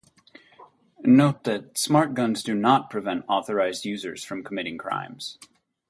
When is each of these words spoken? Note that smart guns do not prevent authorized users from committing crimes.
Note 1.03 1.43
that 1.43 1.77
smart 1.77 2.15
guns 2.15 2.41
do 2.41 2.55
not 2.55 2.89
prevent 2.89 3.23
authorized 3.27 3.85
users 3.85 4.23
from 4.23 4.43
committing 4.43 4.79
crimes. 4.79 5.37